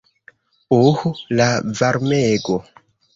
Uh, 0.77 1.11
la 1.41 1.47
varmego! 1.83 2.57